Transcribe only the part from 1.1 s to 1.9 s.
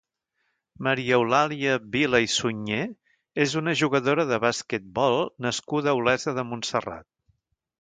Eulàlia